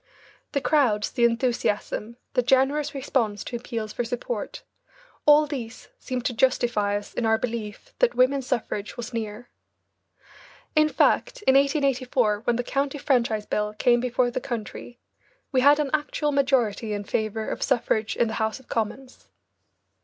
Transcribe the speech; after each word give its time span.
The 0.53 0.61
crowds, 0.61 1.11
the 1.11 1.25
enthusiasm, 1.25 2.17
the 2.33 2.41
generous 2.41 2.95
response 2.95 3.43
to 3.43 3.55
appeals 3.55 3.93
for 3.93 4.03
support, 4.03 4.63
all 5.27 5.45
these 5.45 5.89
seemed 5.99 6.25
to 6.25 6.33
justify 6.33 6.97
us 6.97 7.13
in 7.13 7.23
our 7.23 7.37
belief 7.37 7.93
that 7.99 8.15
women's 8.15 8.47
suffrage 8.47 8.97
was 8.97 9.13
near. 9.13 9.51
In 10.75 10.89
fact, 10.89 11.43
in 11.43 11.53
1884, 11.53 12.39
when 12.45 12.55
the 12.55 12.63
County 12.63 12.97
Franchise 12.97 13.45
Bill 13.45 13.75
came 13.75 13.99
before 13.99 14.31
the 14.31 14.41
country, 14.41 14.99
we 15.51 15.61
had 15.61 15.77
an 15.79 15.91
actual 15.93 16.31
majority 16.31 16.93
in 16.93 17.03
favour 17.03 17.47
of 17.47 17.61
suffrage 17.61 18.17
in 18.17 18.27
the 18.27 18.33
House 18.41 18.59
of 18.59 18.67
Commons. 18.67 19.27